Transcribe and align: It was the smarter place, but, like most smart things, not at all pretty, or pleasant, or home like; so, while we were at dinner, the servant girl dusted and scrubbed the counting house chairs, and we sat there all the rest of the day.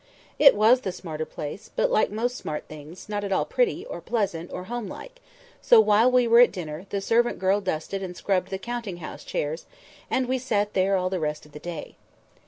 It 0.39 0.55
was 0.55 0.81
the 0.81 0.91
smarter 0.91 1.25
place, 1.25 1.69
but, 1.75 1.91
like 1.91 2.09
most 2.09 2.35
smart 2.35 2.67
things, 2.67 3.07
not 3.07 3.23
at 3.23 3.31
all 3.31 3.45
pretty, 3.45 3.85
or 3.85 4.01
pleasant, 4.01 4.51
or 4.51 4.63
home 4.63 4.87
like; 4.87 5.21
so, 5.61 5.79
while 5.79 6.11
we 6.11 6.27
were 6.27 6.39
at 6.39 6.51
dinner, 6.51 6.87
the 6.89 7.01
servant 7.01 7.37
girl 7.37 7.61
dusted 7.61 8.01
and 8.01 8.17
scrubbed 8.17 8.49
the 8.49 8.57
counting 8.57 8.97
house 8.97 9.23
chairs, 9.23 9.67
and 10.09 10.25
we 10.27 10.39
sat 10.39 10.73
there 10.73 10.95
all 10.97 11.11
the 11.11 11.19
rest 11.19 11.45
of 11.45 11.51
the 11.51 11.59
day. 11.59 11.97